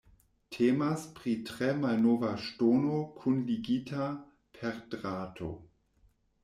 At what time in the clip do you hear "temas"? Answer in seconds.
0.55-1.03